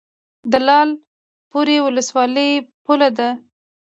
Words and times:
د 0.51 0.53
لعل 0.67 0.89
پورې 1.51 1.75
ولسوالۍ 1.85 2.51
پوله 2.83 3.09
ده 3.17 3.29